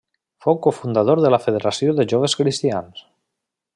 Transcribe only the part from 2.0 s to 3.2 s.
Joves Cristians.